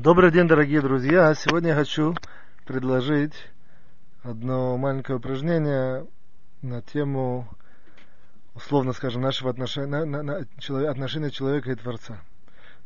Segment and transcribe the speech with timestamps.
[0.00, 1.34] Добрый день, дорогие друзья.
[1.34, 2.14] Сегодня я хочу
[2.66, 3.34] предложить
[4.22, 6.06] одно маленькое упражнение
[6.62, 7.48] на тему,
[8.54, 10.04] условно скажем, нашего отношения,
[10.88, 12.20] отношения человека и Творца.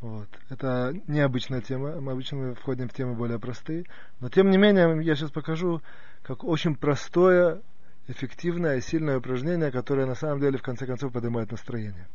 [0.00, 0.28] Вот.
[0.48, 2.00] Это необычная тема.
[2.00, 3.84] Мы обычно входим в темы более простые.
[4.20, 5.82] Но тем не менее, я сейчас покажу,
[6.22, 7.60] как очень простое,
[8.08, 12.08] эффективное, сильное упражнение, которое на самом деле в конце концов поднимает настроение.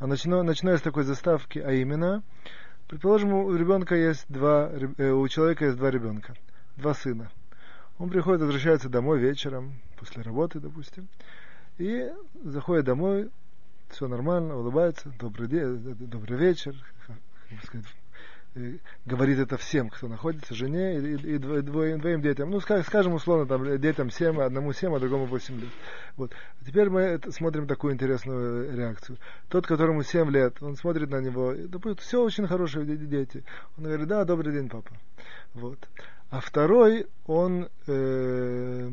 [0.00, 2.24] А начну, начну с такой заставки, а именно,
[2.92, 6.34] Предположим, у ребенка есть два, э, у человека есть два ребенка,
[6.76, 7.30] два сына.
[7.98, 11.08] Он приходит, возвращается домой вечером, после работы, допустим,
[11.78, 12.12] и
[12.44, 13.30] заходит домой,
[13.88, 16.74] все нормально, улыбается, добрый день, добрый вечер,
[17.48, 17.86] как сказать,
[19.06, 22.50] говорит это всем, кто находится, жене и, и, и двоим, двоим детям.
[22.50, 25.70] Ну, скажем, условно, там, детям 7, одному 7, а другому 8 лет.
[26.16, 26.32] Вот.
[26.60, 29.18] А теперь мы смотрим такую интересную реакцию.
[29.48, 33.42] Тот, которому 7 лет, он смотрит на него, допустим, все очень хорошие дети.
[33.78, 34.90] Он говорит, да, добрый день, папа.
[35.54, 35.78] Вот.
[36.30, 38.90] А второй, он, э,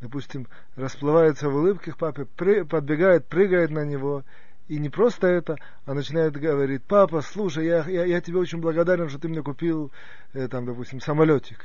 [0.00, 4.24] допустим, расплывается в улыбке к папе, пры, подбегает, прыгает на него
[4.68, 9.08] и не просто это, а начинает говорить, папа, слушай, я, я, я тебе очень благодарен,
[9.08, 9.90] что ты мне купил,
[10.34, 11.58] э, там, допустим, самолетик.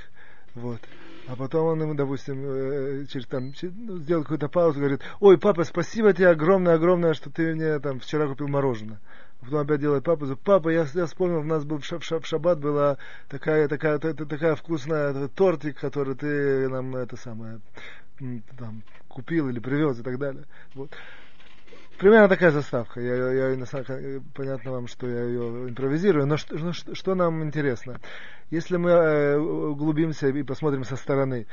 [0.55, 0.79] Вот.
[1.27, 5.63] А потом он ему, допустим, э, через, там, ну, сделал какую-то паузу, говорит, ой, папа,
[5.63, 8.99] спасибо тебе огромное-огромное, что ты мне там вчера купил мороженое.
[9.41, 12.25] А потом опять делает папа, папа, я, я вспомнил, у нас был в, шаб, в
[12.25, 17.59] шаббат была такая, такая, такая, такая вкусная тортик, который ты нам это самое
[18.57, 20.45] там, купил или привез и так далее.
[20.75, 20.91] Вот.
[22.03, 22.99] Примерно такая заставка.
[22.99, 27.41] Я, я, я, понятно вам, что я ее импровизирую, но что, ну, что, что нам
[27.45, 28.01] интересно?
[28.51, 31.47] Если мы э, углубимся и посмотрим со стороны,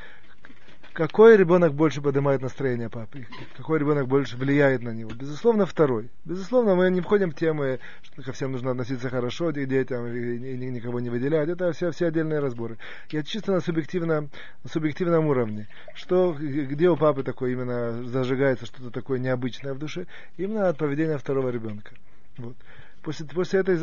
[0.93, 3.25] какой ребенок больше поднимает настроение папы?
[3.55, 5.11] Какой ребенок больше влияет на него?
[5.11, 6.09] Безусловно, второй.
[6.25, 10.69] Безусловно, мы не входим в темы, что ко всем нужно относиться хорошо, к детям, и,
[10.69, 11.49] никого не выделять.
[11.49, 12.77] Это все, все отдельные разборы.
[13.09, 14.29] Я чисто на, субъективном,
[14.63, 15.67] на субъективном уровне.
[15.95, 20.07] Что, где у папы такое именно зажигается что-то такое необычное в душе?
[20.37, 21.91] Именно от поведения второго ребенка.
[22.37, 22.55] Вот
[23.01, 23.77] после, после этой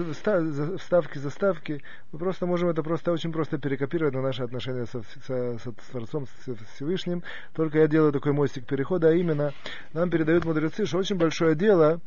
[0.79, 5.59] вставки, заставки, мы просто можем это просто очень просто перекопировать на наши отношения со, со,
[5.59, 7.23] со Творцом, с Всевышним.
[7.55, 9.53] Только я делаю такой мостик перехода, а именно
[9.93, 12.01] нам передают мудрецы, что очень большое дело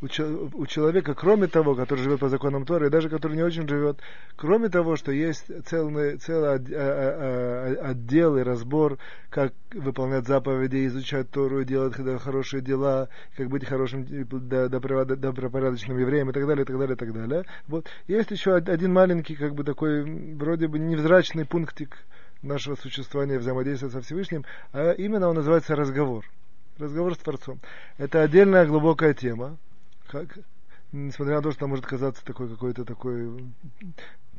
[0.00, 4.00] у, человека, кроме того, который живет по законам Торы, и даже который не очень живет,
[4.36, 8.98] кроме того, что есть целый, целый а, а, а, отдел и разбор,
[9.28, 16.46] как выполнять заповеди, изучать Тору, делать хорошие дела, как быть хорошим, добропорядочным евреем и так
[16.46, 17.44] далее, и так далее, и так далее.
[17.66, 17.86] Вот.
[18.06, 20.04] Есть еще один маленький, как бы такой,
[20.34, 21.98] вроде бы невзрачный пунктик
[22.42, 26.24] нашего существования, взаимодействия со Всевышним, а именно он называется разговор.
[26.78, 27.58] Разговор с Творцом.
[27.96, 29.56] Это отдельная глубокая тема,
[30.08, 30.38] как,
[30.90, 33.44] несмотря на то, что она может казаться такой какой-то такой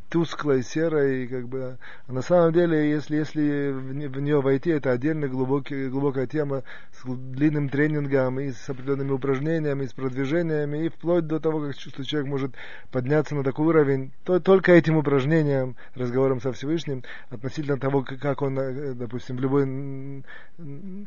[0.09, 1.77] тусклой, серой, как бы.
[2.07, 7.05] А на самом деле, если, если в, нее войти, это отдельная глубокий, глубокая тема с
[7.05, 12.03] длинным тренингом и с определенными упражнениями, и с продвижениями, и вплоть до того, как что
[12.03, 12.51] человек может
[12.91, 18.59] подняться на такой уровень, то только этим упражнением, разговором со Всевышним, относительно того, как он,
[18.59, 20.23] э, допустим, в любой,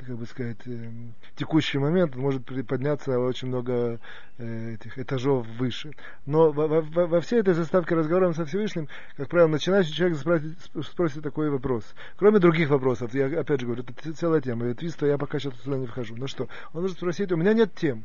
[0.07, 0.91] как бы сказать, э,
[1.37, 3.99] текущий момент, может подняться очень много
[4.39, 5.93] э, этих этажов выше.
[6.27, 10.59] Но во, во, во всей этой заставке разговором со Всевышним как правило, начинающий человек спросит,
[10.85, 11.85] спросит такой вопрос.
[12.17, 14.69] Кроме других вопросов, я опять же говорю, это целая тема.
[14.69, 16.17] И твиста я пока что туда не вхожу.
[16.17, 18.05] Ну что, он может спросить, у меня нет тем.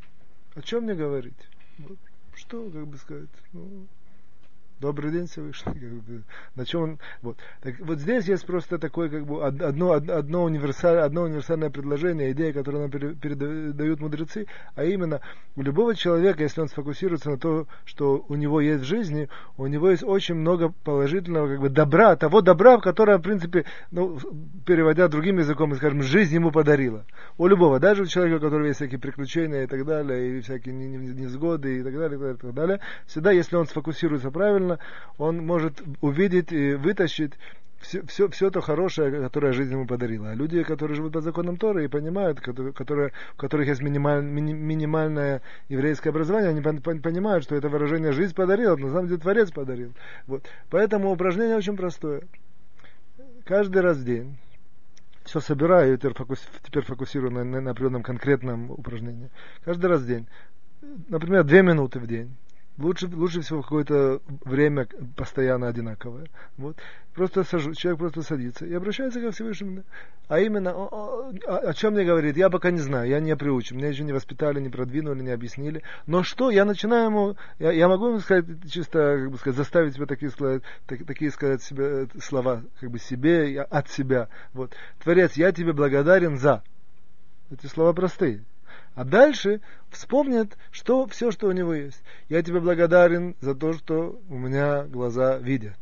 [0.56, 1.38] О чем мне говорить?
[1.78, 1.98] Вот,
[2.34, 3.30] что, как бы сказать?
[3.54, 3.88] Ну,
[4.80, 5.74] Добрый день, Всевышний.
[5.74, 5.82] Как
[6.56, 7.38] на чем он, вот.
[7.62, 12.54] Так, вот здесь есть просто такое, как бы, одно, одно, универсаль, одно универсальное предложение, идея,
[12.54, 14.46] которую нам передают мудрецы,
[14.76, 15.22] а именно,
[15.56, 19.66] у любого человека, если он сфокусируется на то, что у него есть в жизни, у
[19.66, 24.20] него есть очень много положительного, как бы, добра, того добра, которое, в принципе, ну,
[24.64, 27.04] переводя другим языком, скажем, жизнь ему подарила.
[27.40, 30.76] У любого, даже у человека, у которого есть всякие приключения и так далее, и всякие
[30.76, 34.67] невзгоды и так далее, и так далее, и так далее всегда, если он сфокусируется правильно,
[34.68, 34.80] правильно,
[35.18, 37.34] он может увидеть и вытащить
[37.80, 40.32] все, все, все то хорошее, которое жизнь ему подарила.
[40.32, 42.72] А люди, которые живут по законам Торы и понимают, которые,
[43.36, 48.76] у которых есть минималь, мини, минимальное еврейское образование, они понимают, что это выражение «жизнь подарила»,
[48.76, 49.94] на самом деле Творец подарил.
[50.26, 50.44] Вот.
[50.70, 52.24] Поэтому упражнение очень простое.
[53.46, 54.38] Каждый раз в день
[55.24, 59.30] все собираю, теперь, фокус, теперь фокусирую на, на, определенном конкретном упражнении.
[59.64, 60.26] Каждый раз в день.
[61.10, 62.36] Например, две минуты в день
[62.78, 66.28] лучше, лучше всего какое-то время постоянно одинаковое.
[66.58, 66.78] Вот.
[67.14, 69.84] Просто сажу, человек просто садится и обращается ко Всевышнему.
[70.28, 73.78] А именно, о, о, о чем мне говорит, я пока не знаю, я не приучен,
[73.78, 75.82] меня еще не воспитали, не продвинули, не объяснили.
[76.06, 79.96] Но что, я начинаю ему, я, я могу ему сказать, чисто, как бы сказать, заставить
[79.96, 80.32] себя такие,
[80.86, 84.30] так, такие сказать себе, слова, как бы себе, от себя.
[84.54, 84.76] Вот.
[85.04, 86.64] Творец, я тебе благодарен за.
[87.50, 88.44] Эти слова простые.
[88.98, 89.62] А дальше
[89.92, 92.02] вспомнит, что все, что у него есть.
[92.30, 95.78] Я тебе благодарен за то, что у меня глаза видят.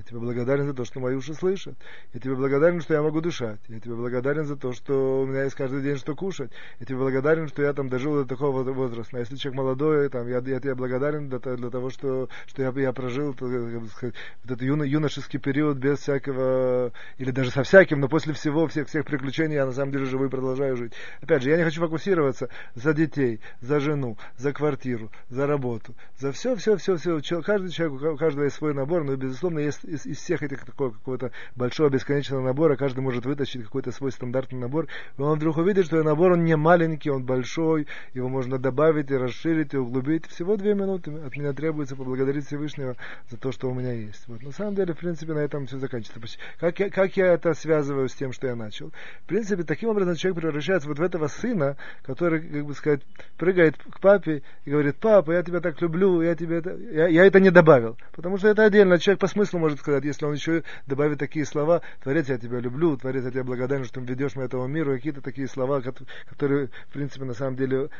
[0.00, 1.74] Я тебе благодарен за то, что мои уши слышат.
[2.14, 3.60] Я тебе благодарен, что я могу дышать.
[3.68, 6.50] Я тебе благодарен за то, что у меня есть каждый день что кушать.
[6.78, 9.18] Я тебе благодарен, что я там дожил до такого возраста.
[9.18, 12.92] А если человек молодой, там, я, я тебе благодарен для, того, что, что я, я
[12.94, 14.14] прожил вот
[14.44, 19.04] этот юно, юношеский период без всякого, или даже со всяким, но после всего, всех, всех
[19.04, 20.94] приключений я на самом деле живу и продолжаю жить.
[21.20, 26.32] Опять же, я не хочу фокусироваться за детей, за жену, за квартиру, за работу, за
[26.32, 27.42] все, все, все, все.
[27.42, 30.90] Каждый человек, у каждого есть свой набор, но, безусловно, есть из, из всех этих такого
[30.90, 34.86] какого-то большого бесконечного набора, каждый может вытащить какой-то свой стандартный набор,
[35.18, 39.16] и он вдруг увидит, что набор он не маленький, он большой, его можно добавить и
[39.16, 40.26] расширить, и углубить.
[40.26, 42.96] Всего две минуты от меня требуется поблагодарить Всевышнего
[43.28, 44.26] за то, что у меня есть.
[44.28, 44.42] Вот.
[44.42, 46.38] На самом деле, в принципе, на этом все заканчивается.
[46.58, 48.92] Как я, как я это связываю с тем, что я начал?
[49.24, 53.02] В принципе, таким образом человек превращается вот в этого сына, который, как бы сказать,
[53.36, 56.76] прыгает к папе и говорит, папа, я тебя так люблю, я тебе это...
[56.76, 57.96] Я, я это не добавил.
[58.12, 58.98] Потому что это отдельно.
[58.98, 62.96] Человек по смыслу может сказать, если он еще добавит такие слова, Творец, я тебя люблю,
[62.96, 65.82] Творец, я тебе благодарен, что ты ведешь меня этому миру, какие-то такие слова,
[66.28, 67.90] которые, в принципе, на самом деле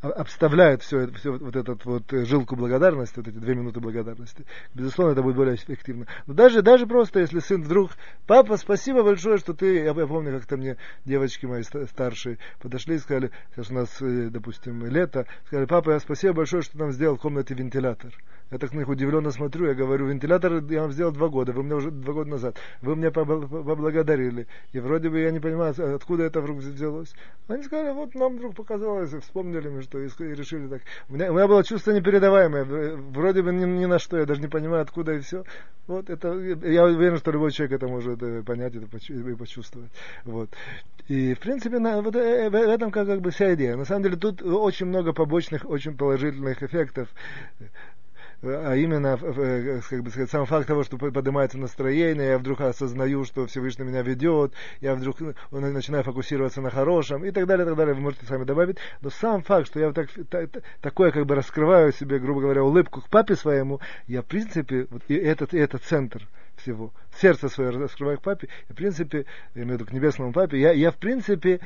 [0.00, 4.44] обставляют все, все вот этот вот жилку благодарности, вот эти две минуты благодарности.
[4.74, 6.06] Безусловно, это будет более эффективно.
[6.26, 7.92] Но даже, даже просто, если сын вдруг,
[8.26, 12.98] папа, спасибо большое, что ты, я, я помню, как-то мне девочки мои старшие подошли и
[12.98, 17.20] сказали, сейчас у нас, э, допустим, лето, сказали, папа, спасибо большое, что нам сделал в
[17.20, 18.12] комнате вентилятор.
[18.50, 21.64] Я так на них удивленно смотрю, я говорю, вентилятор я вам сделал два года, вы
[21.64, 24.46] мне уже два года назад, вы меня поблагодарили.
[24.72, 27.12] И вроде бы я не понимаю, откуда это вдруг взялось.
[27.48, 30.82] Они сказали, вот нам вдруг показалось, вспомнили мы, что и решили так.
[31.08, 34.40] У меня, у меня было чувство непередаваемое, вроде бы ни, ни на что, я даже
[34.40, 35.42] не понимаю, откуда и все.
[35.88, 39.90] Вот это, я уверен, что любой человек это может э, понять это и почувствовать.
[40.24, 40.50] Вот.
[41.06, 43.76] И, в принципе, на, вот, э, в этом как, как бы вся идея.
[43.76, 47.08] На самом деле, тут очень много побочных, очень положительных эффектов
[48.48, 53.24] а именно э, как бы сказать, сам факт того, что поднимается настроение, я вдруг осознаю,
[53.24, 57.68] что Всевышний меня ведет, я вдруг ну, начинаю фокусироваться на хорошем и так далее, и
[57.68, 60.50] так далее, вы можете сами добавить, но сам факт, что я так, так,
[60.80, 65.02] такое как бы раскрываю себе, грубо говоря, улыбку к папе своему, я в принципе, вот
[65.08, 66.26] и этот, и этот центр
[66.56, 70.32] всего, сердце свое раскрываю к папе, и, в принципе, я имею в виду к небесному
[70.32, 71.60] папе, я, я в принципе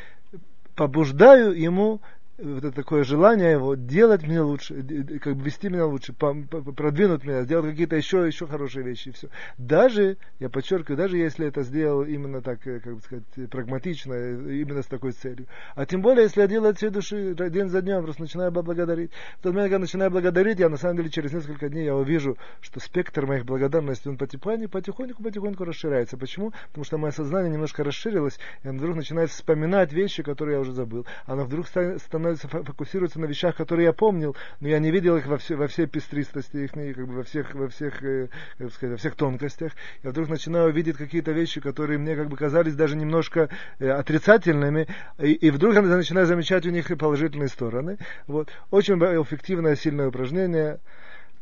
[0.74, 2.00] побуждаю ему
[2.42, 4.82] вот это такое желание его делать меня лучше,
[5.20, 9.28] как бы вести меня лучше, продвинуть меня, сделать какие-то еще, еще хорошие вещи и все.
[9.58, 14.54] Даже, я подчеркиваю, даже если это сделал именно так, э, как бы сказать, прагматично, э,
[14.56, 15.46] именно с такой целью.
[15.74, 19.10] А тем более, если я делаю от всей души, день за днем, просто начинаю благодарить.
[19.38, 22.36] В тот момент, когда начинаю благодарить, я на самом деле через несколько дней я увижу,
[22.60, 26.16] что спектр моих благодарностей, он потихоньку, потихоньку, потихоньку расширяется.
[26.16, 26.52] Почему?
[26.68, 30.72] Потому что мое сознание немножко расширилось, и он вдруг начинает вспоминать вещи, которые я уже
[30.72, 31.06] забыл.
[31.26, 35.26] Оно вдруг становится становится, фокусируется на вещах, которые я помнил, но я не видел их
[35.26, 38.28] во, все, во всей пестристости их, как бы во всех, во всех, э,
[38.58, 39.72] как сказать, во всех тонкостях.
[40.02, 43.48] Я вдруг начинаю видеть какие-то вещи, которые мне как бы казались даже немножко
[43.78, 44.86] э, отрицательными,
[45.18, 47.98] и, и вдруг я начинаю замечать у них положительные стороны.
[48.26, 48.50] Вот.
[48.70, 50.80] Очень эффективное, сильное упражнение,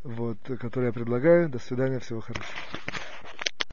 [0.04, 1.48] вот, которое я предлагаю.
[1.48, 2.54] До свидания, всего хорошего.